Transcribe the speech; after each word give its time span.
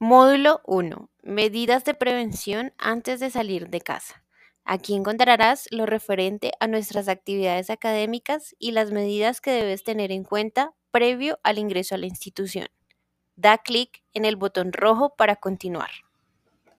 Módulo 0.00 0.60
1. 0.64 1.10
Medidas 1.24 1.84
de 1.84 1.92
prevención 1.92 2.72
antes 2.78 3.18
de 3.18 3.30
salir 3.30 3.68
de 3.68 3.80
casa. 3.80 4.22
Aquí 4.64 4.94
encontrarás 4.94 5.66
lo 5.72 5.86
referente 5.86 6.52
a 6.60 6.68
nuestras 6.68 7.08
actividades 7.08 7.68
académicas 7.68 8.54
y 8.60 8.70
las 8.70 8.92
medidas 8.92 9.40
que 9.40 9.50
debes 9.50 9.82
tener 9.82 10.12
en 10.12 10.22
cuenta 10.22 10.72
previo 10.92 11.40
al 11.42 11.58
ingreso 11.58 11.96
a 11.96 11.98
la 11.98 12.06
institución. 12.06 12.68
Da 13.34 13.58
clic 13.58 14.04
en 14.14 14.24
el 14.24 14.36
botón 14.36 14.72
rojo 14.72 15.16
para 15.16 15.34
continuar. 15.34 15.90